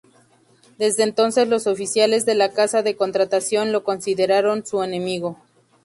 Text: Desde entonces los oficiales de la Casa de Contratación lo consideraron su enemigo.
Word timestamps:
Desde 0.79 1.03
entonces 1.03 1.47
los 1.47 1.67
oficiales 1.67 2.25
de 2.25 2.33
la 2.33 2.49
Casa 2.49 2.81
de 2.81 2.95
Contratación 2.97 3.71
lo 3.71 3.83
consideraron 3.83 4.65
su 4.65 4.81
enemigo. 4.81 5.37